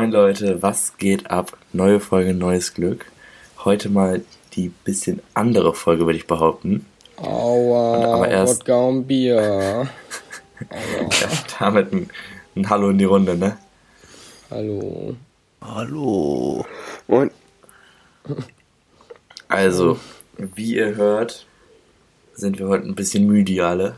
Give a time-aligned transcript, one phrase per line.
[0.00, 1.58] Moin Leute, was geht ab?
[1.74, 3.04] Neue Folge, neues Glück.
[3.66, 4.22] Heute mal
[4.54, 6.86] die bisschen andere Folge, würde ich behaupten.
[7.18, 9.86] Aua, aber erst- Wodka und Bier.
[10.70, 11.28] Ja,
[11.58, 12.08] damit ein,
[12.56, 13.58] ein Hallo in die Runde, ne?
[14.50, 15.16] Hallo.
[15.60, 16.64] Hallo.
[17.06, 17.30] Moin.
[19.48, 20.00] Also,
[20.38, 21.44] wie ihr hört,
[22.32, 23.96] sind wir heute ein bisschen müde alle.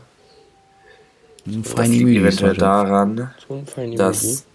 [1.45, 2.59] Das Feini liegt eventuell heute.
[2.59, 3.29] daran,
[3.77, 4.45] ein dass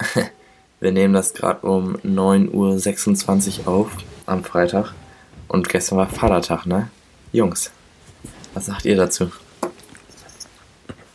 [0.82, 3.90] wir nehmen das gerade um 9.26 Uhr auf
[4.26, 4.92] am Freitag
[5.48, 6.90] und gestern war Vatertag, ne?
[7.32, 7.70] Jungs,
[8.52, 9.30] was sagt ihr dazu?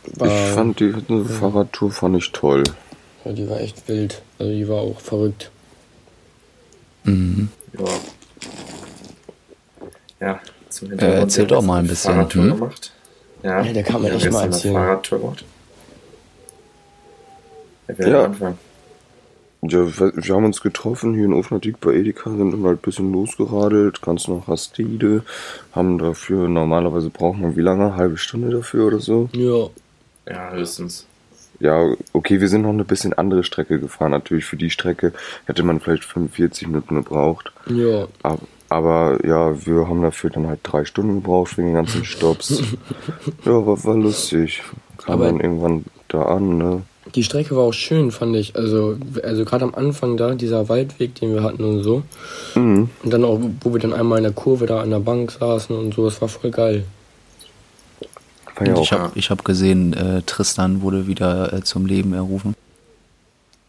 [0.06, 2.64] Ich fand die eine Fahrradtour fand ich toll.
[3.24, 4.22] ja, die war echt wild.
[4.38, 5.50] Also die war auch verrückt.
[7.04, 7.50] Mhm.
[7.78, 7.86] Ja.
[10.20, 12.50] Ja, zum Äh, erzähl wir haben doch mal ein bisschen, Fahrradtour hm?
[12.58, 12.92] gemacht.
[13.42, 14.76] Ja, Ja, da kann man haben echt mal erzählen.
[14.76, 15.44] eine Fahrradtour gemacht.
[17.88, 18.24] Will Ja.
[18.24, 18.58] anfangen?
[19.62, 22.82] Ja, wir wir haben uns getroffen hier in Ofnadik bei Edeka, sind dann halt ein
[22.82, 25.24] bisschen losgeradelt, ganz nach Rastede,
[25.72, 27.86] haben dafür, normalerweise braucht man wie lange?
[27.86, 29.28] Eine halbe Stunde dafür oder so?
[29.32, 29.66] Ja.
[30.32, 31.06] Ja, höchstens.
[31.58, 34.12] Ja, okay, wir sind noch eine bisschen andere Strecke gefahren.
[34.12, 35.12] Natürlich für die Strecke
[35.46, 37.50] hätte man vielleicht 45 Minuten gebraucht.
[37.66, 38.06] Ja.
[38.22, 42.62] Aber, aber ja, wir haben dafür dann halt drei Stunden gebraucht wegen den ganzen Stops.
[43.44, 44.62] ja, war, war lustig.
[44.98, 46.82] Kam Aber- dann irgendwann da an, ne?
[47.14, 48.54] Die Strecke war auch schön, fand ich.
[48.56, 52.02] Also, also gerade am Anfang da, dieser Waldweg, den wir hatten und so.
[52.54, 52.90] Mhm.
[53.02, 55.74] Und dann auch, wo wir dann einmal in der Kurve da an der Bank saßen
[55.76, 56.84] und so, das war voll geil.
[58.60, 62.54] Ja Und ich habe ich hab gesehen, äh, Tristan wurde wieder äh, zum Leben errufen.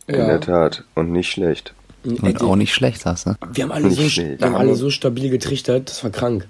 [0.08, 0.84] in der Tat.
[0.96, 1.74] Und nicht schlecht.
[2.03, 3.36] Und auch nicht schlecht, sagst du?
[3.53, 6.48] Wir haben alle, so, wir haben Ja, alle so stabil getrichtert, das war krank.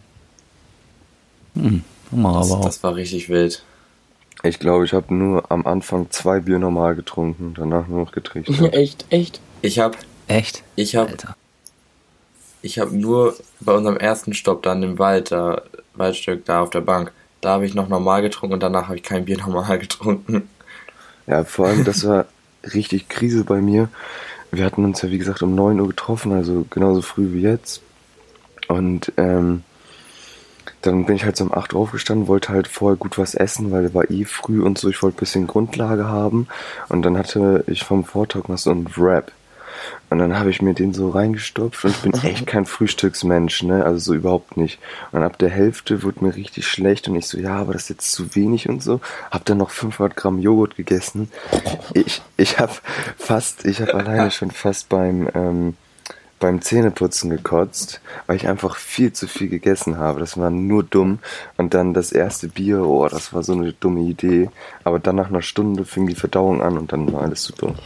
[1.56, 2.66] Hm, Das, aber auch.
[2.66, 3.64] das war richtig wild.
[4.44, 8.74] Ich glaube, ich habe nur am Anfang zwei Bier normal getrunken, danach nur noch getrichtert.
[8.74, 9.42] echt, echt.
[9.62, 10.64] Ich hab, Echt?
[10.76, 11.36] ich hab, Alter.
[12.62, 15.64] ich hab nur bei unserem ersten Stopp dann im Wald, da,
[15.96, 17.12] Waldstück da auf der Bank,
[17.42, 20.48] da habe ich noch normal getrunken und danach habe ich kein Bier normal getrunken.
[21.28, 22.26] Ja, vor allem, das war
[22.74, 23.90] richtig Krise bei mir.
[24.52, 27.82] Wir hatten uns ja, wie gesagt, um 9 Uhr getroffen, also genauso früh wie jetzt.
[28.68, 29.64] Und ähm,
[30.82, 33.72] dann bin ich halt so um 8 Uhr aufgestanden, wollte halt vorher gut was essen,
[33.72, 36.48] weil war eh früh und so, ich wollte ein bisschen Grundlage haben.
[36.88, 39.32] Und dann hatte ich vom Vortag noch so einen Wrap.
[40.10, 43.86] Und dann habe ich mir den so reingestopft und ich bin echt kein Frühstücksmensch, ne?
[43.86, 44.80] Also so überhaupt nicht.
[45.12, 47.90] Und ab der Hälfte wurde mir richtig schlecht und ich so, ja, aber das ist
[47.90, 49.02] jetzt zu wenig und so.
[49.32, 51.30] Hab dann noch 500 Gramm Joghurt gegessen.
[51.94, 52.74] Ich, ich habe
[53.18, 55.76] fast, ich habe alleine schon fast beim, ähm,
[56.40, 60.20] beim Zähneputzen gekotzt, weil ich einfach viel zu viel gegessen habe.
[60.22, 61.20] Das war nur dumm.
[61.58, 64.50] Und dann das erste Bier, oh, das war so eine dumme Idee.
[64.84, 67.74] Aber dann nach einer Stunde fing die Verdauung an und dann war alles super.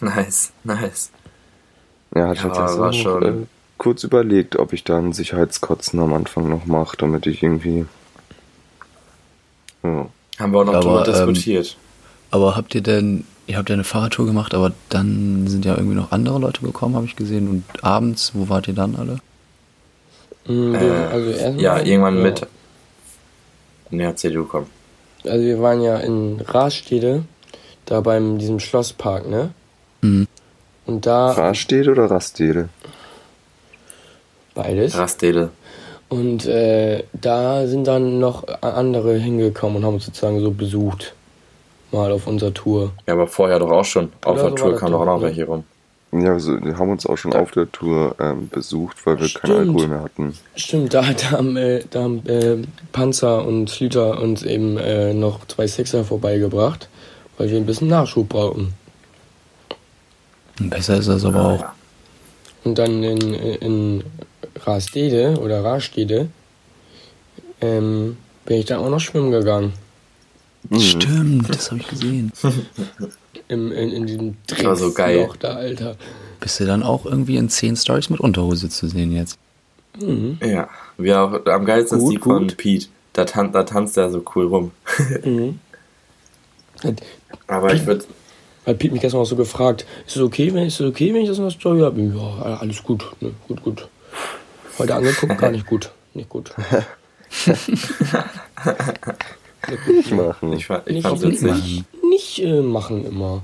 [0.00, 1.10] Nice, nice.
[2.14, 3.46] Ja, hatte Ja, ich jetzt war auch, schon- äh,
[3.78, 7.84] kurz überlegt, ob ich da ein Sicherheitskotzen am Anfang noch mache, damit ich irgendwie.
[9.82, 10.06] Ja.
[10.38, 11.76] Haben wir auch noch Aber, drüber ähm, diskutiert.
[12.30, 15.96] Aber habt ihr denn, ihr habt ja eine Fahrradtour gemacht, aber dann sind ja irgendwie
[15.96, 17.48] noch andere Leute gekommen, habe ich gesehen.
[17.48, 19.18] Und abends, wo wart ihr dann alle?
[20.46, 22.22] Mhm, Äh, also ja, irgendwann ja.
[22.22, 22.46] mit.
[23.90, 24.66] Ne, erzähl du, komm.
[25.24, 27.24] Also wir waren ja in Rastede,
[27.86, 29.50] da beim diesem Schlosspark, ne?
[30.02, 30.28] Mhm.
[30.86, 32.68] Und da Rastede oder Rastede?
[34.54, 34.96] beides.
[34.96, 35.50] Rastede.
[36.08, 41.14] Und äh, da sind dann noch andere hingekommen und haben uns sozusagen so besucht.
[41.90, 42.92] Mal auf unserer Tour.
[43.06, 44.12] Ja, aber vorher doch auch schon.
[44.22, 45.28] Auf Oder der so Tour kamen doch auch noch ja.
[45.28, 45.64] welche rum.
[46.10, 49.52] Ja, also, die haben uns auch schon auf der Tour ähm, besucht, weil wir keinen
[49.52, 49.68] Stimmt.
[49.68, 50.34] Alkohol mehr hatten.
[50.56, 52.56] Stimmt, da, da haben, äh, da haben äh,
[52.92, 56.88] Panzer und Schlüter uns eben äh, noch zwei Sixer vorbeigebracht,
[57.36, 58.72] weil wir ein bisschen Nachschub brauchen.
[60.58, 61.60] Besser ist das aber auch.
[61.60, 61.74] Ja.
[62.64, 64.04] Und dann in, in
[64.64, 66.28] Rastede oder Rastede
[67.60, 69.74] ähm, bin ich dann auch noch schwimmen gegangen.
[70.68, 70.80] Mhm.
[70.80, 72.32] Stimmt, das habe ich gesehen.
[73.48, 75.28] Im, in, in diesem Das war so geil.
[75.38, 75.96] Da, Alter.
[76.40, 79.38] Bist du dann auch irgendwie in 10 Stories mit Unterhose zu sehen jetzt?
[79.98, 80.38] Mhm.
[80.42, 80.68] Ja.
[80.98, 82.56] Wir auch, am geilsten ist Gut, die von gut.
[82.56, 82.88] Pete.
[83.14, 84.72] Da, tan da tanzt er so cool rum.
[85.24, 85.60] Mhm.
[87.46, 88.04] Aber ich würde.
[88.66, 91.22] hat Piet mich gestern auch so gefragt, ist es okay, wenn, ist es okay, wenn
[91.22, 92.00] ich das in der Story habe?
[92.00, 93.88] Ja, alles gut, ne, gut, gut.
[94.78, 95.90] Heute angeguckt, gar nicht gut.
[96.14, 96.52] Nicht gut.
[99.88, 100.52] Nicht machen.
[100.52, 101.84] Ich, ich Nicht, fand's nicht, witzig.
[102.02, 103.42] nicht, nicht äh, machen immer.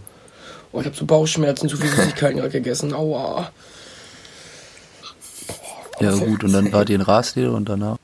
[0.72, 2.92] Oh, ich habe so Bauchschmerzen, zu viel Süßigkeiten gerade gegessen.
[2.94, 3.50] Aua.
[6.00, 7.96] Ja gut, und dann wart ihr in Raslede und danach?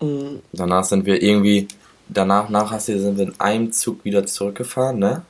[0.00, 0.40] Mhm.
[0.52, 1.68] Danach sind wir irgendwie.
[2.10, 5.22] Danach, nach Rastede sind wir in einem Zug wieder zurückgefahren, ne?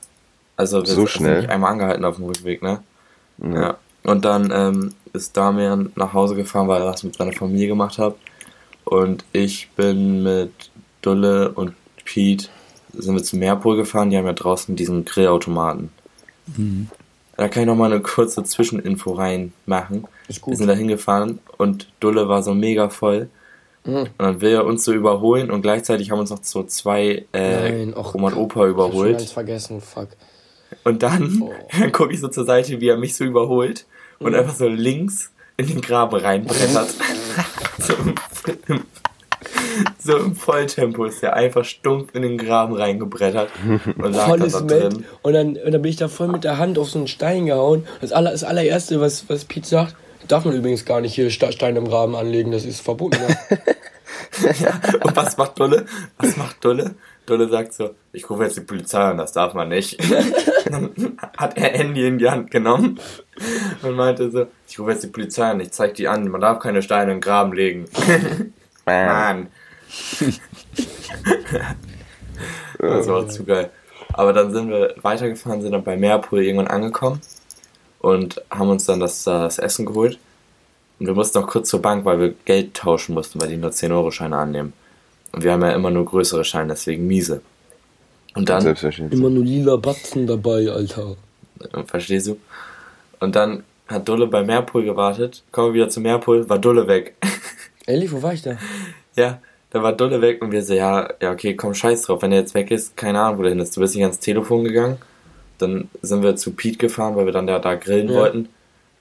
[0.56, 1.40] Also wir So sind schnell?
[1.40, 2.80] nicht einmal angehalten auf dem Rückweg, ne?
[3.38, 3.60] Ja.
[3.60, 3.76] Ja.
[4.04, 7.98] Und dann ähm, ist Damian nach Hause gefahren, weil er was mit seiner Familie gemacht
[7.98, 8.14] hat.
[8.84, 10.52] Und ich bin mit
[11.02, 11.74] Dulle und
[12.08, 12.48] Pete
[12.94, 14.08] sind wir zum Meerpol gefahren.
[14.10, 15.90] Die haben ja draußen diesen Grillautomaten.
[17.36, 20.06] Da kann ich noch mal eine kurze Zwischeninfo reinmachen.
[20.28, 20.56] Ist Wir gut.
[20.56, 23.28] sind da hingefahren und Dulle war so mega voll.
[23.84, 23.94] Mhm.
[23.96, 27.70] Und dann will er uns so überholen und gleichzeitig haben uns noch so zwei äh,
[27.84, 29.18] Nein, och, Oma und Opa Ich hab schon überholt.
[29.18, 30.08] ganz vergessen, fuck.
[30.84, 31.52] Und dann, Oh.
[31.78, 33.84] dann gucke ich so zur Seite, wie er mich so überholt
[34.18, 34.38] und Mhm.
[34.38, 36.94] einfach so links in den Graben reinbrettert.
[37.78, 38.14] so, im,
[39.98, 43.50] so im Volltempo ist er einfach stumpf in den Graben reingebrettert
[43.96, 44.92] und lag Volles dann da Met.
[44.92, 45.04] drin.
[45.22, 47.46] Und dann, und dann bin ich da voll mit der Hand auf so einen Stein
[47.46, 47.86] gehauen.
[48.00, 49.96] Das, aller, das allererste, was, was Pete sagt,
[50.26, 53.18] darf man übrigens gar nicht hier Steine im Graben anlegen, das ist verboten.
[54.60, 54.80] Ja.
[55.02, 55.86] Und was macht Dolle?
[56.18, 56.94] Was macht Dolle?
[57.26, 59.98] Dolle sagt so, ich rufe jetzt die Polizei an, das darf man nicht.
[60.70, 63.00] dann hat er Handy in die Hand genommen
[63.82, 66.58] und meinte so, ich rufe jetzt die Polizei an, ich zeig die an, man darf
[66.60, 67.86] keine Steine in den Graben legen.
[68.86, 69.48] Mann.
[72.78, 73.70] Das war zu geil.
[74.12, 77.20] Aber dann sind wir weitergefahren, sind dann bei Meerpool irgendwann angekommen
[78.00, 80.18] und haben uns dann das, das Essen geholt.
[80.98, 83.70] Und wir mussten noch kurz zur Bank, weil wir Geld tauschen mussten, weil die nur
[83.70, 84.72] 10-Euro-Scheine annehmen.
[85.32, 87.42] Und wir haben ja immer nur größere Scheine, deswegen miese.
[88.34, 89.18] Und dann, Selbstverständlich.
[89.18, 91.16] Immer nur lila Batzen dabei, Alter.
[91.86, 92.38] verstehst du?
[93.20, 97.14] Und dann hat Dulle bei Meerpool gewartet, kommen wir wieder zu Meerpool, war Dulle weg.
[97.86, 98.58] Ehrlich, wo war ich da?
[99.16, 102.22] Ja, da war Dulle weg und wir so, ja, ja, okay, komm, scheiß drauf.
[102.22, 103.76] Wenn er jetzt weg ist, keine Ahnung, wo der hin ist.
[103.76, 104.98] Du bist nicht ans Telefon gegangen.
[105.58, 108.14] Dann sind wir zu Pete gefahren, weil wir dann da, da grillen Ja.
[108.14, 108.48] wollten.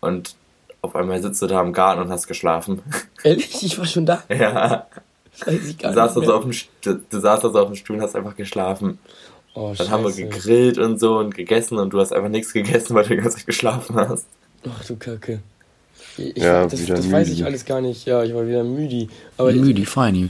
[0.01, 0.35] Und
[0.81, 2.81] auf einmal sitzt du da im Garten und hast geschlafen.
[3.23, 4.23] Ehrlich, ich war schon da.
[4.29, 4.87] ja,
[5.45, 7.75] Weiß ich gar du saßt, nicht also auf dem, du, du saßt also auf dem
[7.75, 8.97] Stuhl und hast einfach geschlafen.
[9.53, 10.27] Oh, Dann haben wir scheiße.
[10.27, 13.37] gegrillt und so und gegessen und du hast einfach nichts gegessen, weil du die ganze
[13.37, 14.25] Zeit geschlafen hast.
[14.67, 15.39] Ach du Kacke.
[16.17, 17.45] Ich, Ja, das wieder das weiß ich müde.
[17.47, 18.05] alles gar nicht.
[18.05, 19.07] Ja, ich war wieder müde.
[19.38, 20.29] Aber Müdi, feini.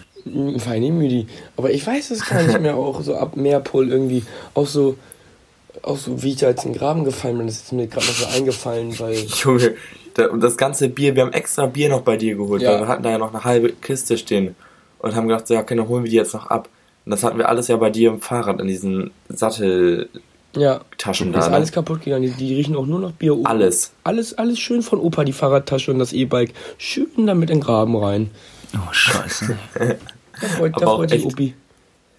[0.57, 1.25] Feini müde.
[1.55, 4.23] Aber ich weiß es gar nicht mehr auch so ab Meerpol irgendwie.
[4.53, 4.95] Auch so,
[5.83, 7.47] auch so wie ich da jetzt in den Graben gefallen bin.
[7.47, 9.15] Das ist mir gerade noch so eingefallen, weil.
[9.43, 9.75] Junge,
[10.15, 12.73] da, und das ganze Bier, wir haben extra Bier noch bei dir geholt, Ja.
[12.73, 14.55] weil wir hatten da ja noch eine halbe Kiste stehen
[14.99, 16.67] und haben gedacht, so, ja, okay, dann holen wir die jetzt noch ab.
[17.05, 20.09] Und das hatten wir alles ja bei dir im Fahrrad in diesen Satteltaschen
[20.59, 21.11] Ja, da.
[21.11, 21.53] ist Ne?
[21.55, 22.23] alles kaputt gegangen.
[22.23, 23.37] Die, die riechen auch nur noch Bier.
[23.43, 23.93] Alles.
[24.03, 26.53] Alles, alles schön von Opa, die Fahrradtasche und das E-Bike.
[26.77, 28.31] Schön damit in den Graben rein.
[28.75, 29.57] Oh, scheiße.
[30.39, 31.33] Da freut, da Aber auch freut sich echt.
[31.33, 31.55] Opi.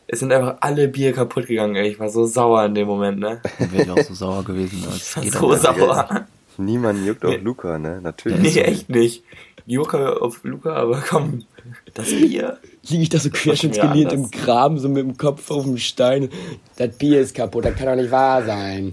[0.09, 1.89] Es sind einfach alle Bier kaputt gegangen, ey.
[1.91, 3.41] Ich war so sauer in dem Moment, ne?
[3.61, 4.83] Dann wäre ich auch so sauer gewesen.
[4.91, 6.27] Das geht so sauer.
[6.57, 7.37] Niemand juckt auch Nee.
[7.37, 8.01] Luca, ne?
[8.03, 8.57] Natürlich.
[8.57, 9.23] Nee, echt nicht.
[9.67, 11.45] Luca auf Luca, aber komm,
[11.95, 12.59] das Bier.
[12.89, 14.31] Liege ich da so querschnittsgelehnt im.
[14.31, 16.31] Graben, so mit dem Kopf auf dem Stein.
[16.77, 18.93] Das Bier ist kaputt, das kann doch nicht wahr sein.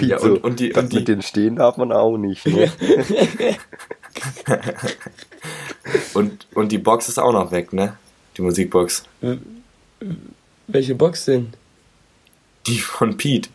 [0.00, 2.46] Ja, so, und- und die- das und die- mit den Stehen darf man auch nicht,
[2.46, 2.70] ne?
[6.14, 7.96] Und, und die Box ist auch noch weg, ne?
[8.36, 9.04] Die Musikbox.
[10.66, 11.52] Welche Box denn?
[12.66, 13.48] Die von Pete.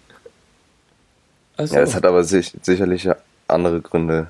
[1.58, 1.76] Achso.
[1.76, 3.08] Ja, es hat aber sich, sicherlich
[3.48, 4.28] andere Gründe.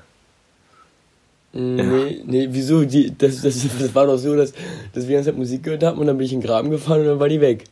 [1.56, 2.84] Nee, nee, wieso?
[2.84, 4.52] Die, das, das, das war doch so, dass,
[4.92, 6.70] dass wir die ganze Zeit Musik gehört haben und dann bin ich in den Graben
[6.70, 7.64] gefahren und dann war die weg.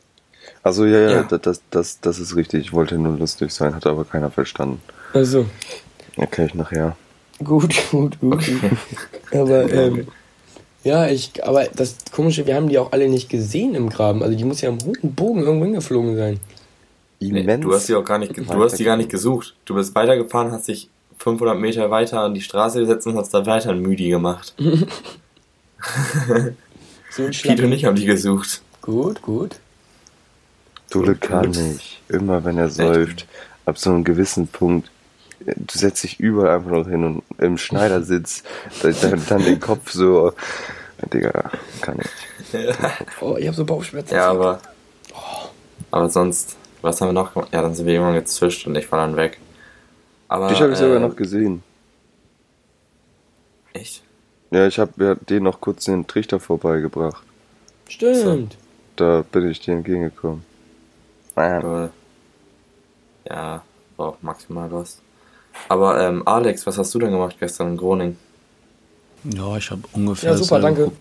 [0.63, 1.23] Also ja, ja, Ja.
[1.23, 2.65] Das, das, das, ist richtig.
[2.65, 4.81] Ich wollte nur lustig sein, hat aber keiner verstanden.
[5.13, 5.45] Also,
[6.17, 6.97] Erkläre ich nachher.
[7.43, 8.43] gut, gut, gut.
[9.31, 10.07] Aber, ähm,
[10.83, 14.23] ja, ich, aber das Komische, wir haben die auch alle nicht gesehen im Graben.
[14.23, 16.39] Also, die muss ja im hohen Bogen irgendwo hingeflogen sein.
[17.19, 17.63] Nee, Immens.
[17.63, 19.55] du hast die auch gar nicht, du hast die gar nicht gesucht.
[19.65, 23.45] Du bist weitergefahren, hast dich 500 Meter weiter an die Straße gesetzt und hast da
[23.45, 24.55] weiter ein Müdi gemacht.
[27.11, 28.61] So ein Pete und ich haben die gesucht.
[28.81, 29.55] Gut, gut.
[30.89, 32.01] Dule kann nicht.
[32.09, 33.25] Immer wenn er säuft,
[33.65, 34.91] ab so einem gewissen Punkt,
[35.39, 38.43] du setzt dich überall einfach noch hin und im Schneidersitz,
[38.81, 40.33] dann, dann, dann den Kopf so,
[41.13, 42.59] Digga, kann ich.
[43.21, 44.13] Oh, ich habe so Bauchschmerzen.
[44.13, 44.59] Ja, aber.
[45.91, 47.49] Aber sonst, was haben wir noch gemacht?
[47.53, 49.39] Ja, dann sind wir irgendwann gezischt und ich war dann weg.
[50.27, 50.49] Aber.
[50.49, 51.63] Dich habe ich sogar äh, noch gesehen.
[53.73, 54.03] Echt?
[54.51, 57.23] Ja, ich habe den noch kurz den Trichter vorbeigebracht.
[57.89, 58.57] Stimmt.
[58.95, 60.43] Da bin ich dir entgegengekommen.
[61.35, 61.91] Lol.
[63.27, 63.63] Ja,
[63.97, 65.01] war auch maximal was.
[65.67, 68.17] Aber, ähm, Alex, was hast du denn gemacht gestern in Groningen?
[69.23, 70.31] Ja, ich habe ungefähr.
[70.31, 70.91] Ja, super, danke.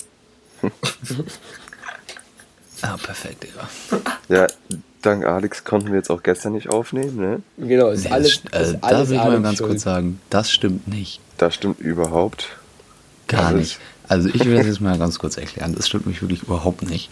[2.83, 3.67] Ah, perfekt, Digga.
[4.29, 4.47] Ja,
[5.05, 7.43] dank Alex konnten wir jetzt auch gestern nicht aufnehmen, ne?
[7.59, 9.71] Genau, ist Nee, alles, das, äh, ist da alles will ich mal ganz schuld.
[9.71, 11.21] kurz sagen, das stimmt nicht.
[11.39, 12.49] Das stimmt überhaupt.
[13.29, 13.61] Gar Alles.
[13.61, 13.79] nicht.
[14.09, 15.75] Also ich will das jetzt mal ganz kurz erklären.
[15.75, 17.09] Das stimmt mich wirklich überhaupt nicht.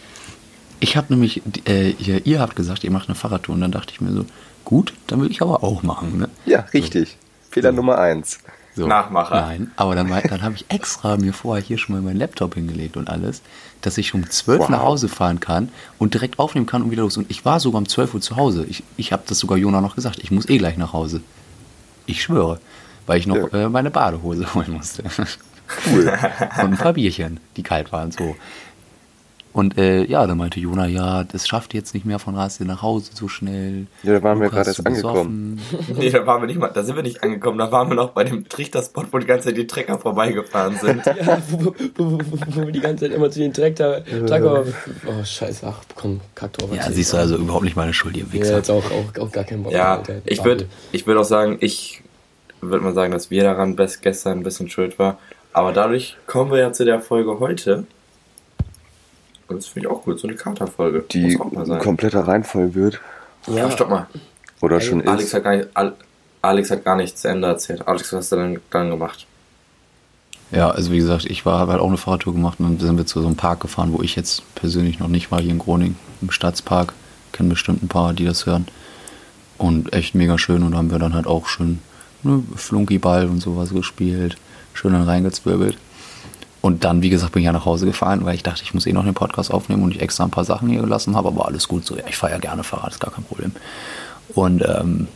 [0.80, 3.92] Ich habe nämlich, äh, ihr, ihr habt gesagt, ihr macht eine Fahrradtour und dann dachte
[3.92, 4.26] ich mir so,
[4.64, 6.18] Gut, dann will ich aber auch machen.
[6.18, 6.28] Ne?
[6.46, 7.16] Ja, richtig.
[7.50, 8.38] Fehler Nummer eins.
[8.74, 8.86] So.
[8.86, 9.34] Nachmacher.
[9.42, 12.96] Nein, aber dann, dann habe ich extra mir vorher hier schon mal meinen Laptop hingelegt
[12.96, 13.42] und alles,
[13.82, 14.68] dass ich um 12 Wow.
[14.70, 17.16] nach Hause fahren kann und direkt aufnehmen kann und wieder los.
[17.18, 18.64] Und ich war sogar um 12 Uhr zu Hause.
[18.68, 20.20] Ich, ich habe das sogar Jona noch gesagt.
[20.22, 21.20] Ich muss eh gleich nach Hause.
[22.06, 22.60] Ich schwöre.
[23.06, 23.64] Weil ich noch Ja.
[23.64, 25.02] äh, meine Badehose holen musste.
[25.86, 26.08] Cool.
[26.62, 28.10] und ein paar Bierchen, die kalt waren.
[28.12, 28.36] So.
[29.52, 32.80] Und äh, ja, dann meinte Jona, ja, das schafft jetzt nicht mehr von Rasti nach
[32.80, 33.86] Hause so schnell.
[34.02, 35.60] Ja, da waren wir Lukas gerade erst angekommen.
[35.96, 38.10] Nee, da waren wir nicht mal, da sind wir nicht angekommen, da waren wir noch
[38.10, 41.02] bei dem Trichterspot, wo die ganze Zeit die Trecker vorbeigefahren sind.
[41.22, 43.52] Ja, wo, wo, wo, wo, wir die ganze Zeit immer zu den.
[43.52, 44.02] Traktor
[45.06, 46.70] oh, scheiße, ach komm, kack drauf.
[46.74, 48.56] Ja, siehst du, also überhaupt nicht meine Schuld, ihr Ja, Wichser.
[48.56, 49.72] jetzt auch, auch, auch gar keinen Bock.
[49.72, 52.02] Ja, ich würde ich würd auch sagen, ich
[52.60, 55.18] würde mal sagen, dass wir daran best gestern ein bisschen schuld war.
[55.52, 57.84] Aber dadurch kommen wir ja zu der Folge heute.
[59.54, 61.04] Das finde ich auch gut, so eine Katerfolge.
[61.10, 63.00] Die kompletter Reinfall wird.
[63.46, 64.06] Ja, Ja, stopp mal.
[64.60, 65.34] Oder schon Alex ist.
[65.34, 65.94] hat, gar nicht, Al
[66.40, 67.86] Alex hat gar nichts zu Ende erzählt.
[67.86, 69.26] Alex, was hast du denn dann gemacht?
[70.50, 72.96] Ja, also wie gesagt, ich war, habe halt auch eine Fahrradtour gemacht und dann sind
[72.96, 75.58] wir zu so einem Park gefahren, wo ich jetzt persönlich noch nicht war, hier in
[75.58, 76.92] Groningen, im Stadtspark.
[77.32, 78.66] Kennen bestimmt ein paar, die das hören.
[79.56, 81.78] Und echt mega schön und da haben wir dann halt auch schön
[82.22, 84.36] ne, Flunkyball und sowas gespielt,
[84.74, 85.78] schön dann reingezwirbelt.
[86.62, 88.86] Und dann, wie gesagt, bin ich ja nach Hause gefahren, weil ich dachte, ich muss
[88.86, 91.46] eh noch den Podcast aufnehmen und ich extra ein paar Sachen hier gelassen habe, aber
[91.46, 91.96] alles gut so.
[91.96, 93.52] Ja, ich fahre ja gerne Fahrrad, ist gar kein Problem.
[94.34, 95.08] Und ähm,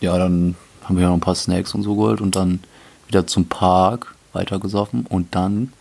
[0.00, 2.60] ja, dann haben wir noch ein paar Snacks und so geholt und dann
[3.06, 5.72] wieder zum Park weitergesoffen und dann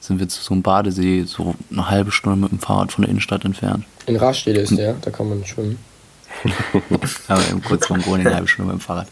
[0.00, 3.10] sind wir zu so einem Badesee, so eine halbe Stunde mit dem Fahrrad von der
[3.10, 3.84] Innenstadt entfernt.
[4.06, 5.78] In Rastede ist der, da kann man schwimmen.
[7.28, 9.08] Aber eben kurz vor Groningen, eine halbe Stunde mit dem Fahrrad.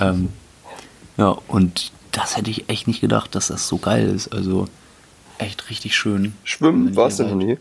[0.00, 0.30] Ähm,
[1.18, 4.28] ja, und das hätte ich echt nicht gedacht, dass das so geil ist.
[4.32, 4.68] Also
[5.38, 6.34] echt richtig schön.
[6.44, 6.94] Schwimmen?
[6.96, 7.58] Warst du noch nie?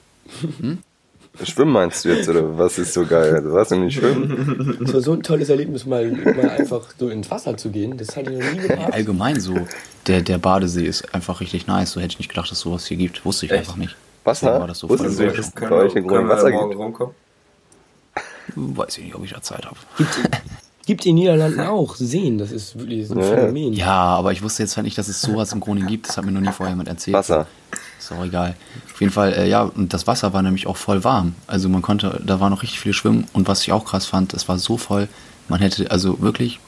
[1.44, 3.36] Schwimmen meinst du jetzt, oder was ist so geil?
[3.36, 4.80] Also, warst du noch nie schwimmen?
[4.84, 7.96] Es war so ein tolles Erlebnis, mal, mal einfach so ins Wasser zu gehen.
[7.96, 8.94] Das hatte ich noch nie Ja, gemacht.
[8.94, 9.68] allgemein so.
[10.08, 11.92] Der, der Badesee ist einfach richtig nice.
[11.92, 13.24] So hätte ich nicht gedacht, dass sowas hier gibt.
[13.24, 13.60] Wusste ich Echt?
[13.60, 13.96] einfach nicht.
[14.24, 14.48] Wasser?
[14.48, 16.82] Deswegen war das so Wusstest voll du, dass es bei euch in Wasser morgen gibt?
[16.82, 17.16] rumkommen?
[18.56, 19.78] Weiß ich nicht, ob ich da Zeit habe.
[20.88, 23.36] Gibt in den Niederlanden auch Seen, das ist wirklich ein Ja, ja.
[23.36, 23.74] Phänomen.
[23.74, 26.08] Ja, aber ich wusste jetzt halt nicht, dass es sowas in Groningen gibt.
[26.08, 27.17] Das hat mir noch nie vorher jemand erzählt.
[27.17, 27.46] Wasser.
[28.00, 28.56] Ist auch egal.
[28.94, 31.36] Auf jeden Fall, äh, ja, und das Wasser war nämlich auch voll warm.
[31.46, 33.27] Also man konnte, da war noch richtig viel Schwimmen.
[33.34, 35.10] Und was ich auch krass fand, es war so voll,
[35.50, 36.62] man hätte, also wirklich,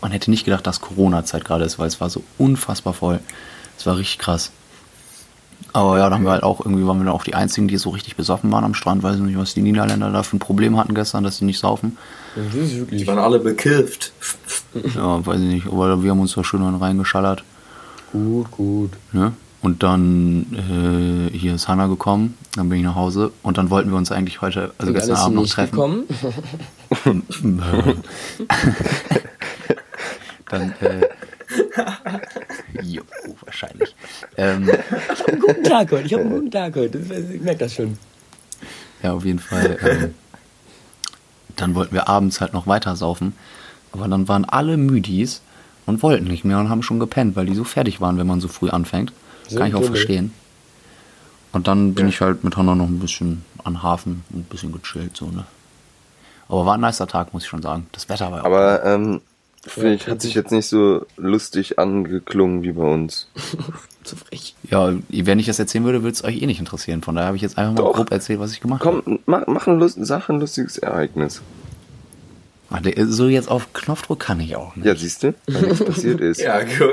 [0.00, 3.20] man hätte nicht gedacht, dass Corona-Zeit gerade ist, weil es war so unfassbar voll.
[3.78, 4.52] Es war richtig krass.
[5.72, 7.76] Aber ja, dann haben wir halt auch, irgendwie waren wir dann auch die Einzigen, die
[7.76, 9.02] so richtig besoffen waren am Strand.
[9.02, 11.98] Weiß nicht, was die Niederländer da für ein Problem hatten gestern, dass sie nicht saufen.
[12.34, 13.02] Das ist wirklich.
[13.02, 14.12] Die waren alle bekifft.
[14.94, 17.44] Ja, weiß ich nicht, aber wir haben uns da schön reingeschallert.
[18.12, 18.90] Gut, gut.
[19.12, 19.32] Ne?
[19.62, 20.46] Und dann
[21.32, 24.12] äh, hier ist Hanna gekommen, dann bin ich nach Hause und dann wollten wir uns
[24.12, 25.72] eigentlich heute, also Und gestern Abend noch treffen.
[25.72, 26.04] gekommen.
[30.48, 31.08] dann, äh,
[32.82, 33.02] jo,
[33.44, 33.94] wahrscheinlich.
[34.36, 34.68] Ähm,
[35.40, 36.98] guten Tag heute, ich habe einen guten Tag heute.
[36.98, 37.98] Ich merke das schon.
[39.02, 39.78] ja, auf jeden Fall.
[39.82, 40.14] Ähm,
[41.56, 43.34] dann wollten wir abends halt noch weiter saufen,
[43.92, 45.40] aber dann waren alle Müdis
[45.86, 48.40] und wollten nicht mehr und haben schon gepennt, weil die so fertig waren, wenn man
[48.40, 49.12] so früh anfängt.
[49.48, 49.92] So Kann ich auch dumme.
[49.92, 50.32] verstehen.
[51.52, 52.10] Und dann bin Ja.
[52.10, 55.44] ich halt mit Hanna noch ein bisschen an Hafen und ein bisschen gechillt, so, ne.
[56.48, 57.86] Aber war ein nicer Tag, muss ich schon sagen.
[57.92, 59.20] Das Wetter war ja auch Aber, ähm,
[59.70, 63.28] finde ich, hat sich jetzt nicht so lustig angeklungen wie bei uns.
[64.04, 64.54] Zu frech.
[64.70, 67.02] Ja, wenn ich das erzählen würde, würde es euch eh nicht interessieren.
[67.02, 67.94] Von daher habe ich jetzt einfach mal Doch.
[67.96, 69.02] grob erzählt, was ich gemacht habe.
[69.02, 71.42] Komm, mach, mach ein, Lust, sag ein lustiges Ereignis.
[72.70, 74.86] Ah, So jetzt auf Knopfdruck kann ich auch nicht.
[74.86, 76.40] Ja, siehst du, weil nichts passiert ist.
[76.42, 76.90] Ja, guck.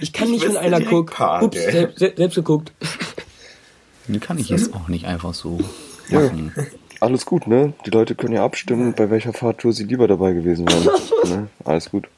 [0.00, 1.14] Ich kann Ich nicht, wenn einer guckt.
[1.20, 2.72] Ups, selbst, selbst, selbst geguckt.
[4.08, 5.58] Den kann ich jetzt auch nicht einfach so
[6.08, 6.20] Ja.
[6.20, 6.52] machen.
[7.00, 7.74] Alles gut, ne?
[7.84, 10.84] Die Leute können ja abstimmen, bei welcher Fahrtour sie lieber dabei gewesen wären.
[11.28, 11.48] ne?
[11.64, 12.08] Alles gut.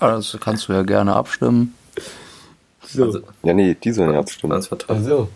[0.00, 1.74] Ja, das kannst du ja gerne abstimmen.
[2.86, 3.04] So.
[3.04, 4.52] Also, Ja, nee, die sollen ja abstimmen.
[4.52, 4.96] das war toll.
[4.96, 5.28] Also,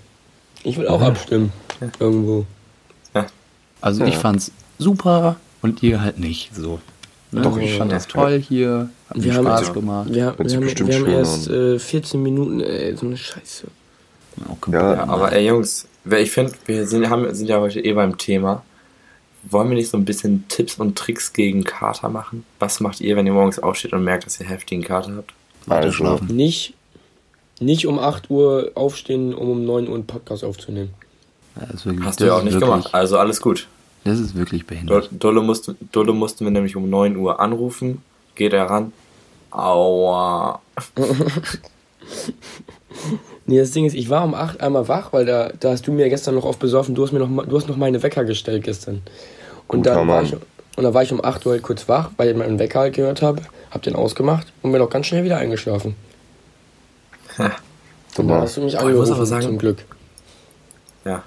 [0.63, 1.53] ich will auch abstimmen.
[1.99, 2.47] Irgendwo.
[3.81, 6.53] Also ich fand's super und ihr halt nicht.
[6.55, 6.81] So.
[7.31, 7.43] Ne?
[7.43, 8.91] Doch, ich fand das toll hier.
[9.09, 10.09] Hat mir Wir haben- Spaß gemacht.
[10.09, 13.69] Wir, wir haben, wir haben erst äh, 14 Minuten, ey, so eine Scheiße.
[14.49, 14.73] Okay.
[14.73, 17.93] Ja, Ja, aber ey Jungs, wer- ich finde, wir sind, haben, sind ja heute eh
[17.93, 18.63] beim Thema.
[19.51, 22.45] Wollen wir nicht so ein bisschen Tipps und Tricks gegen Kater machen?
[22.59, 25.33] Was macht ihr, wenn ihr morgens aufsteht und merkt, dass ihr heftigen Kater habt?
[25.67, 26.27] Weiter Also, schlafen.
[26.35, 26.75] Nicht,
[27.61, 30.91] nicht um 8 Uhr aufstehen, um um 9 Uhr einen Podcast aufzunehmen.
[31.85, 32.95] Wirklich, Hast du ja auch nicht wirklich, gemacht.
[32.95, 33.69] Also alles gut.
[34.05, 35.09] Das ist wirklich behindert.
[35.13, 38.03] Dolle, musste, Dolle mussten wir nämlich um 9 Uhr anrufen.
[38.35, 38.93] Geht er ran?
[39.51, 40.61] Aua.
[43.49, 45.93] Nee, das Ding ist, ich war um 8 einmal wach, weil da, da hast du
[45.93, 48.63] mir gestern noch oft besoffen, du hast mir noch, du hast noch meine Wecker gestellt
[48.63, 49.03] gestern.
[49.67, 50.25] Und Guter dann war Mann.
[50.27, 50.35] ich,
[50.77, 52.95] Und da war ich um 8 Uhr halt kurz wach, weil ich meinen Wecker halt
[52.95, 55.97] gehört habe, hab den ausgemacht und bin auch ganz schnell wieder eingeschlafen.
[57.39, 57.53] Ha.
[58.17, 59.79] Und dann hast du mich Boah, ich muss aber angerufen, sagen- zum Glück.
[61.05, 61.23] Ja.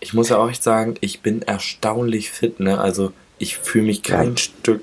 [0.00, 2.80] Ich muss ja auch echt sagen, ich bin erstaunlich fit, ne?
[2.80, 4.36] Also ich fühle mich kein Ja.
[4.38, 4.80] Stück.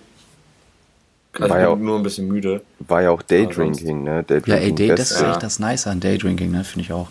[1.39, 2.61] Also War ich ja bin nur ein bisschen müde.
[2.79, 4.15] War ja auch Daydrinking, ne?
[4.15, 5.31] Ja, Daydrinking ey, Day, das ist Ja.
[5.33, 6.63] echt das Nice an Daydrinking, ne?
[6.63, 7.09] Finde ich auch.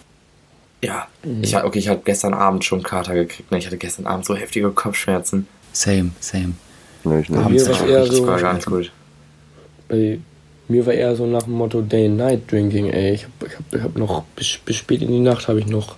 [0.83, 1.07] Ja.
[1.43, 3.59] Ich hab, okay, ich hatte gestern Abend schon Kater gekriegt, ne?
[3.59, 5.47] Ich hatte gestern Abend so heftige Kopfschmerzen.
[5.73, 6.53] Same, same.
[7.05, 7.49] Nee, ich nicht.
[7.49, 8.93] Mir war's auch eher so- war gar nicht gut.
[9.89, 10.19] Bei
[10.69, 13.15] mir war eher so nach dem Motto Day and Night Drinking, ey.
[13.15, 15.67] Ich hab, ich hab, ich hab noch bis, bis spät in die Nacht habe ich
[15.67, 15.97] noch.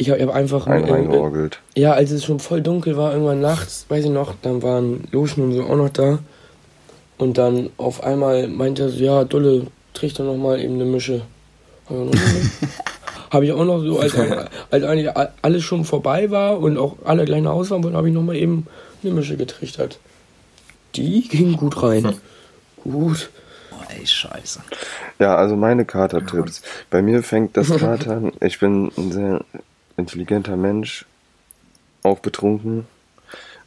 [0.00, 0.66] Ich hab, ich hab einfach.
[0.66, 1.60] Ein äh, reingeorgelt.
[1.74, 5.44] ja, als es schon voll dunkel war, irgendwann nachts, weiß ich noch, dann waren Lotion
[5.44, 6.20] und so auch noch da.
[7.18, 10.86] Und dann auf einmal meinte er so, ja, Dulle, trink doch noch mal eben eine
[10.86, 11.20] Mische.
[13.30, 14.14] Habe ich auch noch so, als,
[14.70, 18.08] als eigentlich a- alles schon vorbei war und auch alle gleich nach Hause waren, habe
[18.08, 18.66] ich noch mal eben
[19.02, 19.98] eine Mische getrichtert.
[20.96, 22.14] Die ging gut rein.
[22.84, 23.28] Gut.
[23.72, 24.60] Oh, ey, scheiße.
[25.18, 26.62] Ja, also meine Kater-Tipps.
[26.88, 29.40] Bei mir fängt das Katern, ich bin ein sehr
[30.00, 31.06] intelligenter Mensch,
[32.02, 32.86] auch betrunken.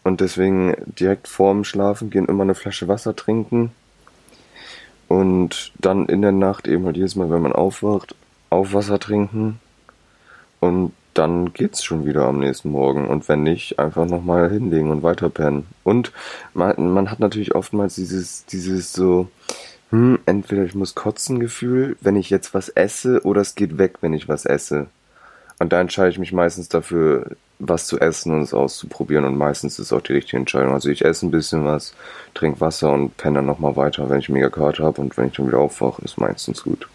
[0.03, 3.71] Und deswegen direkt vorm Schlafen gehen immer eine Flasche Wasser trinken.
[5.07, 8.15] Und dann in der Nacht eben halt jedes Mal, wenn man aufwacht,
[8.49, 9.59] auf Wasser trinken.
[10.59, 13.07] Und dann geht's schon wieder am nächsten Morgen.
[13.07, 15.67] Und wenn nicht, einfach nochmal hinlegen und weiter pennen.
[15.83, 16.11] Und
[16.53, 19.29] man, man hat natürlich oftmals dieses, dieses so,
[19.91, 23.97] hm, entweder ich muss kotzen Gefühl, wenn ich jetzt was esse, oder es geht weg,
[24.01, 24.87] wenn ich was esse.
[25.63, 29.23] Und da entscheide ich mich meistens dafür, was zu essen und es auszuprobieren.
[29.23, 30.73] Und meistens ist es auch die richtige Entscheidung.
[30.73, 31.93] Also ich esse ein bisschen was,
[32.33, 34.99] trinke Wasser und penne dann nochmal weiter, wenn ich mega Karte habe.
[34.99, 36.89] Und wenn ich dann wieder aufwache, ist meistens gut.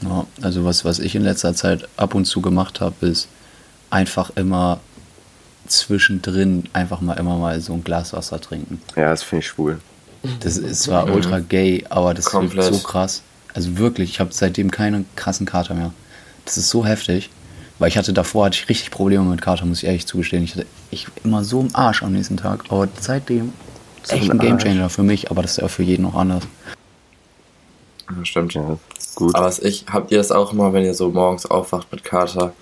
[0.00, 3.28] Ja, also was, was ich in letzter Zeit ab und zu gemacht habe, ist
[3.90, 4.80] einfach immer
[5.66, 8.80] zwischendrin einfach mal immer mal so ein Glas Wasser trinken.
[8.96, 9.78] Ja, das finde ich schwul.
[10.40, 13.20] Das ist zwar ultra gay, aber das hilft so krass.
[13.52, 15.92] Also wirklich, ich habe seitdem keine krassen Kater mehr.
[16.44, 17.30] Das ist so heftig.
[17.82, 20.44] Weil ich hatte davor hatte ich richtig Probleme mit Kater, muss ich ehrlich zugestehen.
[20.44, 22.62] Ich hatte ich immer so im Arsch am nächsten Tag.
[22.68, 23.52] Aber seitdem
[24.04, 24.38] So echt ein.
[24.38, 26.44] Gamechanger für mich, aber das ist ja für jeden auch anders.
[28.08, 28.54] Ja, stimmt.
[28.54, 28.78] Ja,
[29.16, 29.34] gut.
[29.34, 32.52] Aber was ich, habt ihr das auch immer, wenn ihr so morgens aufwacht mit Kater,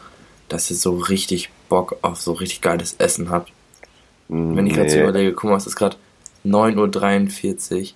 [0.49, 3.53] dass ihr so richtig Bock auf so richtig geiles Essen habt?
[4.29, 5.03] Wenn ich gerade so Nee.
[5.03, 5.97] überlege, guck mal, es ist gerade
[6.47, 7.89] 9.43 Uhr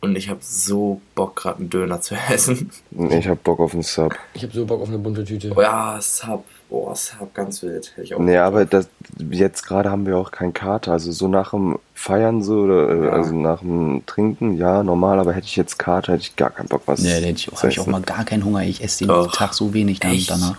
[0.00, 2.70] und ich habe so Bock, gerade einen Döner zu essen.
[2.92, 4.14] Nee, ich hab Bock auf einen Sub.
[4.32, 5.52] Ich habe so Bock auf eine bunte Tüte.
[5.54, 6.46] Oh ja, Sub.
[6.74, 7.90] Oh, Sub, ganz wild.
[7.92, 8.88] Hätte ich auch Nee, Bock aber das,
[9.30, 10.92] jetzt gerade haben wir auch keinen Kater.
[10.92, 13.10] Also so nach dem Feiern so, oder, äh, Ja.
[13.12, 16.68] also nach dem Trinken, ja, normal, aber hätte ich jetzt Kater, hätte ich gar keinen
[16.68, 18.62] Bock was Nee, hätte ich, auch- ich auch mal gar keinen Hunger.
[18.62, 19.30] Ich esse den Doch.
[19.36, 20.30] Tag so wenig dann Echt?
[20.30, 20.56] danach.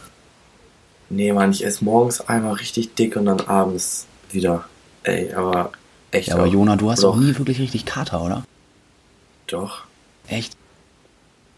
[1.10, 4.65] Nee, Mann, ich esse morgens einmal richtig dick und dann abends wieder.
[5.04, 5.71] Ey, aber
[6.12, 6.28] echt.
[6.30, 6.47] Ja, aber auch.
[6.54, 7.13] Jona, du hast Doch.
[7.15, 8.43] auch nie wirklich richtig Kater, oder?
[9.47, 9.82] Doch.
[10.28, 10.56] Echt?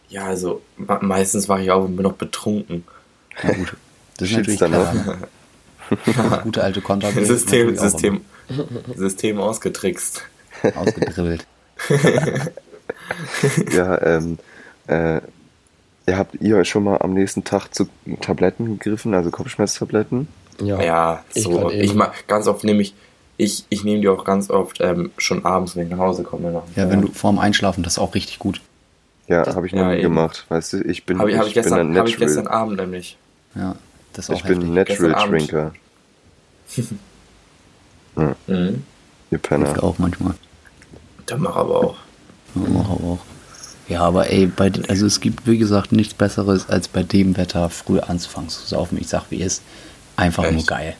[0.07, 2.85] Ja, also me- meistens wache ich bin noch betrunken.
[3.43, 3.75] Na gut.
[4.17, 4.93] Das ist dann klar.
[4.93, 5.17] Ne?
[6.43, 7.11] Gute alte Konter.
[7.25, 8.21] System, System,
[8.95, 10.23] System ausgetrickst.
[10.75, 11.45] Ausgedribbelt.
[13.71, 14.37] Ja, ähm,
[14.87, 15.21] äh,
[16.07, 17.87] ihr habt ihr schon mal am nächsten Tag zu
[18.21, 20.27] Tabletten gegriffen, also Kopfschmerztabletten?
[20.61, 20.81] Ja.
[20.81, 21.69] Ja, ich so.
[21.69, 22.93] Ich, mach ganz oft nehme ich,
[23.37, 26.51] ich, ich nehme die auch ganz oft ähm, schon abends, wenn ich nach Hause komme.
[26.51, 26.63] Noch.
[26.75, 28.61] Ja, wenn du vorm Einschlafen, das ist auch richtig gut.
[29.27, 30.03] Ja, habe ich noch ja, nie eben.
[30.03, 30.45] gemacht.
[30.49, 32.77] Weißt du, ich bin, Habe ich, hab ich, bin ein gestern, hab ich gestern Abend
[32.77, 33.17] nämlich.
[33.55, 33.75] Ja,
[34.15, 34.99] das ist auch ich bin ein heftig.
[34.99, 35.29] Natural.
[35.29, 35.71] Drinker.
[38.47, 38.83] Mhm.
[39.31, 39.83] Ihr Penner.
[39.83, 40.35] Auch manchmal.
[41.29, 41.97] Der macht aber auch.
[42.55, 43.19] Ja, auch, auch.
[43.87, 47.37] Ja, aber ey, bei, den- also es gibt wie gesagt nichts Besseres, als bei dem
[47.37, 48.97] Wetter früh anzufangen zu saufen.
[48.99, 49.61] Ich sag, wie ist.
[50.15, 50.67] Einfach nur Echt?
[50.67, 50.95] geil.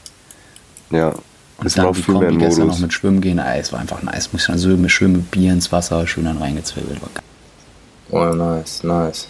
[0.91, 1.13] Ja,
[1.57, 3.39] Und ist dann auch die viel Kombi gestern noch mit Schwimmen gehen.
[3.39, 4.33] Ey, es war einfach nice.
[4.33, 7.01] Muss ich dann so mit schön mit Bier ins Wasser, schön dann reingezwirbelt.
[7.01, 7.23] War geil.
[8.11, 9.27] Oh, nice, nice.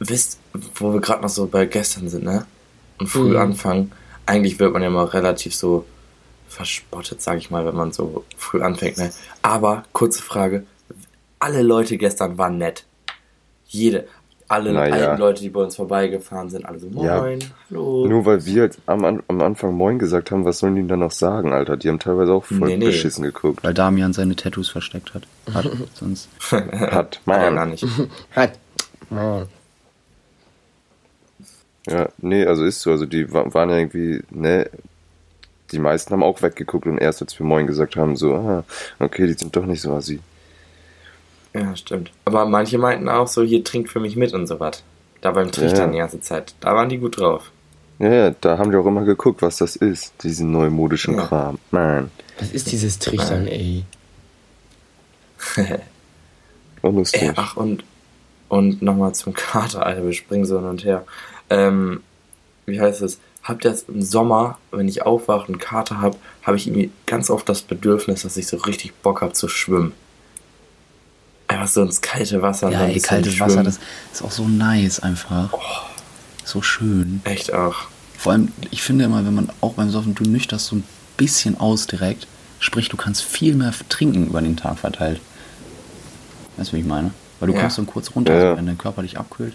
[0.00, 0.38] Wisst,
[0.76, 2.44] wo wir gerade noch so bei gestern sind, ne?
[2.98, 3.36] Und früh Mhm.
[3.36, 3.92] anfangen.
[4.26, 5.84] Eigentlich wird man ja mal relativ so
[6.48, 9.10] verspottet, sag ich mal, wenn man so früh anfängt, ne?
[9.42, 10.64] Aber, kurze Frage.
[11.38, 12.84] Alle Leute gestern waren nett.
[13.66, 14.06] Jede.
[14.50, 14.94] Alle Na ja.
[15.10, 17.04] alten Leute, die bei uns vorbeigefahren sind, alle so, moin,
[17.40, 17.46] Ja.
[17.70, 18.06] hallo.
[18.06, 21.00] Nur weil wir jetzt am, An- am Anfang Moin gesagt haben, was sollen die dann
[21.00, 21.76] noch sagen, Alter?
[21.76, 22.86] Die haben teilweise auch voll Nee, nee.
[22.86, 23.62] beschissen geguckt.
[23.62, 25.24] Weil Damian seine Tattoos versteckt hat.
[25.52, 26.30] Hat sonst.
[26.50, 27.70] Hat, Nein, gar man.
[27.72, 27.84] nicht.
[28.34, 28.58] Hat.
[29.10, 29.46] Ja.
[31.90, 32.90] Ja, nee, also ist so.
[32.90, 34.68] Also die wa- waren ja irgendwie, ne,
[35.72, 38.64] die meisten haben auch weggeguckt und erst als wir Moin gesagt haben, so, ah,
[38.98, 40.20] okay, die sind doch nicht so assi.
[41.54, 42.10] Ja, stimmt.
[42.24, 44.82] Aber manche meinten auch so, hier trinkt für mich mit und so was.
[45.20, 45.92] Da beim Trichtern Ja.
[45.92, 46.54] die ganze Zeit.
[46.60, 47.50] Da waren die gut drauf.
[47.98, 51.26] Ja, ja, da haben die auch immer geguckt, was das ist, diesen neumodischen Ja.
[51.26, 51.58] Kram.
[51.72, 53.84] Nein, Was ist dieses Trichtern, ey?
[56.82, 57.22] unlustig.
[57.22, 57.84] Ey, ach, und,
[58.48, 61.04] und nochmal zum Kater, Alter, wir springen so hin und her.
[61.50, 62.00] Ähm,
[62.66, 63.18] wie heißt es?
[63.42, 67.30] Habt ihr jetzt im Sommer, wenn ich aufwache und Kater habe, habe ich irgendwie ganz
[67.30, 69.92] oft das Bedürfnis, dass ich so richtig Bock habe zu schwimmen.
[71.46, 72.70] Einfach so ins kalte Wasser.
[72.70, 73.50] Ja, ey, kaltes schwimmen.
[73.50, 73.78] Wasser, das
[74.12, 75.50] ist auch so nice einfach.
[76.44, 77.20] So schön.
[77.24, 77.76] Echt auch.
[78.18, 80.84] Vor allem, ich finde immer, wenn man auch beim Saufen, du nüchterst so ein
[81.16, 82.26] bisschen aus direkt,
[82.58, 85.20] sprich, du kannst viel mehr trinken über den Tag verteilt.
[86.56, 87.12] Weißt du, wie ich meine?
[87.40, 87.60] Weil du Ja.
[87.60, 88.50] kommst dann kurz runter, Ja, ja.
[88.52, 89.54] so, wenn dein Körper dich abkühlt.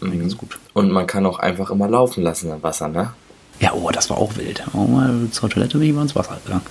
[0.00, 0.20] Mhm.
[0.20, 0.58] Ganz gut.
[0.72, 3.12] Und man kann auch einfach immer laufen lassen im Wasser, ne?
[3.60, 4.62] Ja, oh, das war auch wild.
[4.72, 6.64] Oh, mal zur Toilette bin ich mal ins Wasser gegangen.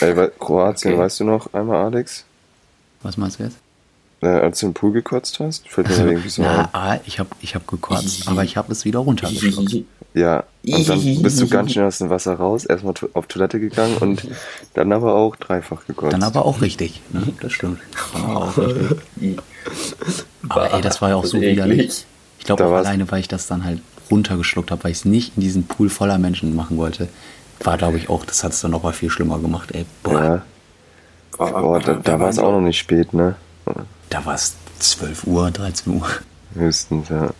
[0.00, 1.02] Ey, weil Kroatien, Okay.
[1.02, 2.24] weißt du noch einmal, Alex?
[3.02, 3.56] Was meinst du jetzt?
[4.22, 5.66] Äh, als du im Pool gekotzt hast?
[5.68, 6.68] Fällt mir da irgendwie so Ja, ein.
[6.72, 9.76] ah, ich habe ich hab gekotzt, aber ich habe es wieder runtergeschluckt.
[10.12, 13.60] Ja, und dann bist du ganz schnell aus dem Wasser raus, erstmal to- auf Toilette
[13.60, 14.22] gegangen und
[14.74, 16.12] dann aber auch dreifach gekotzt.
[16.12, 17.00] Dann aber auch richtig.
[17.12, 17.32] Ne?
[17.40, 17.80] Das stimmt.
[18.14, 19.38] Auch richtig.
[20.48, 22.04] Aber ey, das war ja auch so widerlich.
[22.38, 23.80] Ich glaube auch alleine, weil ich das dann halt
[24.10, 27.08] runtergeschluckt habe, weil ich es nicht in diesen Pool voller Menschen machen wollte,
[27.62, 29.86] war glaube ich auch, das hat es dann noch mal viel schlimmer gemacht, ey.
[30.02, 30.42] Boah, ja,
[31.38, 33.36] Boah, boah, da, da war es auch noch nicht spät, ne?
[34.10, 36.06] Da war es 12 Uhr, 13 Uhr.
[36.54, 37.30] Höchstens, ja.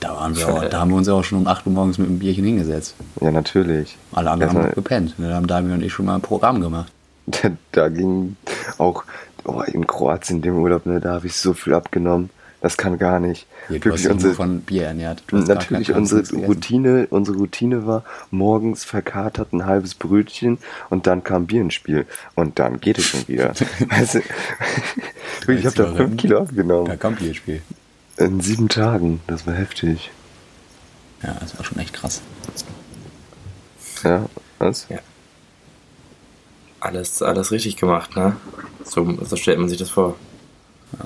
[0.00, 1.98] Da, waren wir auch, da haben wir uns ja auch schon um 8 Uhr morgens
[1.98, 2.94] mit einem Bierchen hingesetzt.
[3.20, 3.96] Ja, natürlich.
[4.12, 5.14] Alle anderen haben Erstmal- noch gepennt.
[5.18, 6.90] Da haben Dami und ich schon mal ein Programm gemacht.
[7.26, 8.36] Da, da ging
[8.78, 9.04] auch
[9.44, 12.30] oh, in Kroatien, dem Urlaub, ne, da habe ich so viel abgenommen.
[12.62, 13.46] Das kann gar nicht.
[13.66, 15.24] Hier, du hast Wirklich unsere, von Bier ernährt.
[15.26, 16.22] Du natürlich unsere.
[16.46, 22.06] Routine, unsere Routine war morgens verkatert ein halbes Brötchen und dann kam Bier ins Spiel
[22.36, 23.48] und dann geht es schon wieder.
[23.50, 24.20] weißt du,
[25.40, 27.62] wirklich, ich habe da fünf Kilo Da abgenommen kam Bierspiel.
[28.16, 29.20] in sieben Tagen.
[29.26, 30.12] Das war heftig.
[31.24, 32.22] Ja, das war schon echt krass.
[34.04, 34.26] Ja,
[34.60, 34.86] was?
[36.78, 38.36] Alles, alles richtig gemacht, ne?
[38.84, 40.16] So, so stellt man sich das vor.
[40.92, 41.04] Ja,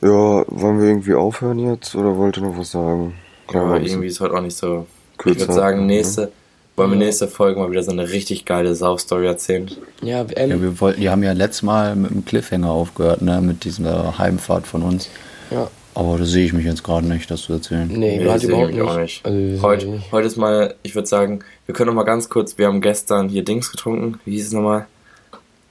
[0.00, 3.14] wollen wir irgendwie aufhören jetzt oder wollt ihr noch was sagen?
[3.52, 4.86] Ja, aber irgendwie ist heute auch nicht so.
[5.12, 5.86] Ich kürzer, würde sagen, ne?
[5.86, 6.30] nächste,
[6.76, 9.70] wollen wir nächste Folge mal wieder so eine richtig geile Sau-Story erzählen.
[10.02, 13.40] Ja, ähm, Ja, wir wollten, die haben ja letztes Mal mit dem Cliffhanger aufgehört, ne,
[13.40, 15.08] mit dieser Heimfahrt von uns.
[15.50, 15.68] ja.
[15.94, 17.88] Aber da sehe ich mich jetzt gerade nicht, das zu erzählen.
[17.88, 18.86] Nee, Nee, gerade sehe überhaupt ich nicht.
[18.90, 19.24] auch nicht.
[19.24, 20.12] Also, Heute, nicht.
[20.12, 23.30] heute ist mal, ich würde sagen, wir können noch mal ganz kurz, wir haben gestern
[23.30, 24.20] hier Dings getrunken.
[24.26, 24.84] Wie hieß es nochmal?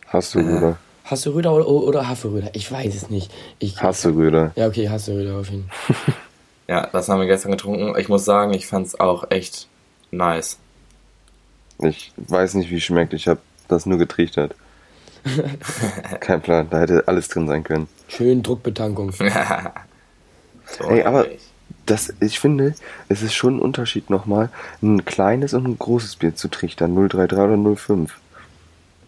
[0.08, 0.78] Hast du, Bruder?
[1.06, 2.50] Hasse-Röder oder, oder Haferröder?
[2.54, 3.32] Ich weiß es nicht.
[3.60, 4.52] Ich, Hast du, Brüder?
[4.56, 5.96] Ja, okay, Hasse-Röder auf jeden Fall.
[6.68, 7.94] Ja, das haben wir gestern getrunken.
[8.00, 9.68] Ich muss sagen, ich fand es auch echt
[10.10, 10.58] nice.
[11.78, 13.14] Ich weiß nicht, wie es schmeckt.
[13.14, 14.56] Ich habe das nur getrichtert.
[16.22, 16.68] Kein Plan.
[16.72, 17.88] Da hätte alles drin sein können.
[18.08, 19.12] Schön Druckbetankung.
[19.12, 21.28] so, Ey, aber
[21.86, 22.74] das, ich finde,
[23.10, 24.50] es ist schon ein Unterschied nochmal,
[24.82, 26.96] ein kleines und ein großes Bier zu trichtern.
[26.96, 28.20] 033 oder 05.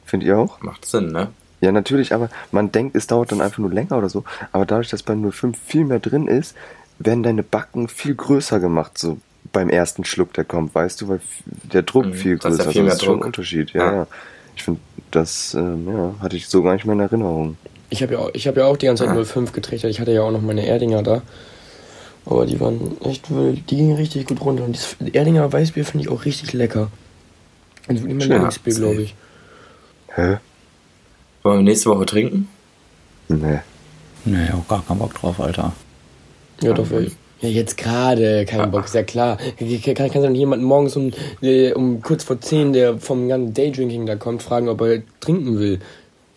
[0.05, 0.61] Findet ihr auch?
[0.61, 1.29] Macht Sinn, ne?
[1.61, 4.23] Ja, natürlich, aber man denkt, es dauert dann einfach nur länger oder so.
[4.51, 6.55] Aber dadurch, dass bei 05 viel mehr drin ist,
[6.99, 9.17] werden deine Backen viel größer gemacht, so
[9.53, 12.65] beim ersten Schluck, der kommt, weißt du, weil der Druck Mhm, viel das ist ja
[12.65, 12.85] größer viel ist.
[12.85, 13.25] mehr Das ist schon ein.
[13.25, 13.93] Unterschied, ja, Ja.
[13.93, 14.07] ja.
[14.55, 14.79] Ich finde,
[15.11, 17.57] das ähm, ja, hatte ich so gar nicht mehr in Erinnerung.
[17.89, 19.23] Ich habe ja, auch- ich hab ja auch die ganze Zeit Ah.
[19.23, 19.89] 05 getrichtert.
[19.91, 21.21] Ich hatte ja auch noch meine Erdinger da.
[22.25, 23.29] Aber die waren echt.
[23.29, 24.63] Die gingen richtig gut runter.
[24.65, 26.89] Und das Erdinger Weißbier finde ich auch richtig lecker.
[27.87, 28.85] Also mein Ja, Lieblingsbier, safe.
[28.85, 29.15] glaube ich.
[30.15, 30.37] Hä?
[31.47, 32.49] Wollen wir nächste Woche trinken?
[33.29, 33.59] Nee.
[34.25, 35.71] Nee, auch gar keinen Bock drauf, Alter.
[36.61, 37.09] Ja, doch, weil.
[37.39, 39.37] Ja, jetzt gerade, kein Bock, ist ja klar.
[39.37, 43.53] Kann, kannst du nicht jemanden morgens um, äh, um kurz vor 10, der vom ganzen
[43.53, 45.79] Daydrinking da kommt, fragen, ob er trinken will.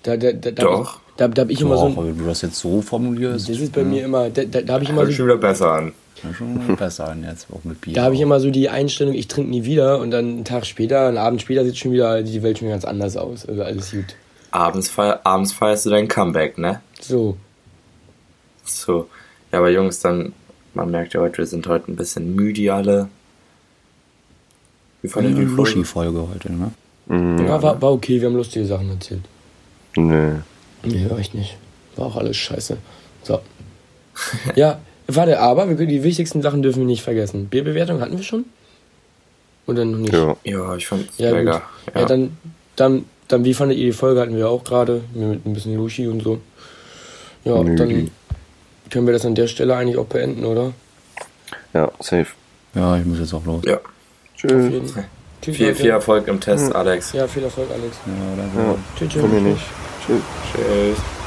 [0.05, 0.79] Da, da, da, da Doch.
[0.79, 1.89] Hab ich, da, da hab ich immer so.
[1.89, 3.49] Doch, ein- wenn du das jetzt so formulierst.
[3.49, 4.31] Das ist bei mir immer.
[4.31, 5.17] Da, da, da habe ich immer Hört so.
[5.17, 5.93] schon wieder besser an.
[6.23, 7.95] Ja, schon besser an jetzt, auch mit Bier.
[7.95, 10.67] Da habe ich immer so die Einstellung, ich trinke nie wieder und dann einen Tag
[10.67, 13.47] später, einen Abend später sieht schon wieder die Welt schon ganz anders aus.
[13.47, 14.05] Also alles gut.
[14.51, 16.81] Abends, feier, abends feierst du dein Comeback, ne?
[17.01, 17.37] So.
[18.65, 19.09] So.
[19.53, 20.33] Ja, aber Jungs, dann,
[20.75, 23.09] man merkt ja heute, wir sind heute ein bisschen müde alle.
[25.03, 25.71] Wie fandet ihr eine die Folge?
[25.73, 26.73] Luschi-Folge heute, ne?
[27.07, 27.47] Mhm.
[27.47, 29.23] Ja, war, war okay, wir haben lustige Sachen erzählt.
[29.97, 30.35] Nee.
[30.85, 31.57] Nee, war echt nicht.
[31.97, 32.77] War auch alles scheiße.
[33.23, 33.41] So.
[34.55, 37.47] ja, warte, aber wir, können- die wichtigsten Sachen dürfen wir nicht vergessen.
[37.47, 38.45] Bierbewertung hatten wir schon?
[39.67, 40.13] Oder noch nicht?
[40.13, 40.37] Ja.
[40.45, 41.53] Ja, ich fand's Ja, mega.
[41.87, 41.95] gut.
[41.95, 42.37] Ja, dann,
[42.77, 44.21] dann, dann, wie fandet ihr die Folge?
[44.21, 46.41] Hatten wir auch gerade, mit ein bisschen Lushi und so.
[47.45, 48.11] Ja, Nö, dann die-
[48.91, 50.73] können wir das an der Stelle eigentlich auch beenden, oder?
[51.73, 52.27] Ja, safe.
[52.75, 53.63] Ja, ich muss jetzt auch los.
[53.65, 53.79] ja.
[54.37, 54.93] Tschüss.
[55.43, 57.13] Viel, viel Erfolg im Test, Alex.
[57.13, 57.97] Ja, viel Erfolg, Alex.
[58.07, 58.61] Ja, so.
[58.69, 59.21] Ja, Tschüss, tschüss.
[59.21, 59.63] von mir nicht.
[60.07, 60.21] Tschüss.
[60.53, 61.20] Tschüss.